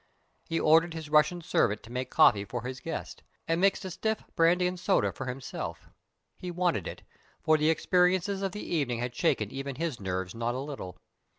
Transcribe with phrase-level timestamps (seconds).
[0.49, 4.23] He ordered his Russian servant to make coffee for his guest, and mixed a stiff
[4.35, 5.91] brandy and soda for himself.
[6.39, 7.03] He wanted it,
[7.39, 10.97] for the experiences of the evening had shaken even his nerves not a little.